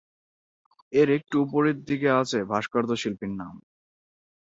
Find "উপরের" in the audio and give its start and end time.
1.45-1.77